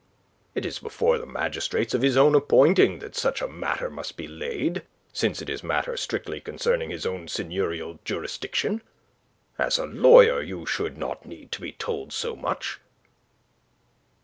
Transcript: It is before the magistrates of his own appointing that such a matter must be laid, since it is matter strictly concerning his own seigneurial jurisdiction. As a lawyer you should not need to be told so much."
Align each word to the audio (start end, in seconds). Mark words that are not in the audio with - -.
It 0.55 0.65
is 0.65 0.79
before 0.79 1.19
the 1.19 1.27
magistrates 1.27 1.93
of 1.93 2.01
his 2.01 2.17
own 2.17 2.33
appointing 2.33 2.97
that 3.05 3.15
such 3.15 3.39
a 3.39 3.47
matter 3.47 3.87
must 3.87 4.17
be 4.17 4.27
laid, 4.27 4.81
since 5.13 5.43
it 5.43 5.47
is 5.47 5.63
matter 5.63 5.95
strictly 5.95 6.41
concerning 6.41 6.89
his 6.89 7.05
own 7.05 7.27
seigneurial 7.27 7.99
jurisdiction. 8.03 8.81
As 9.59 9.77
a 9.77 9.85
lawyer 9.85 10.41
you 10.41 10.65
should 10.65 10.97
not 10.97 11.27
need 11.27 11.51
to 11.51 11.61
be 11.61 11.73
told 11.73 12.13
so 12.13 12.35
much." 12.35 12.79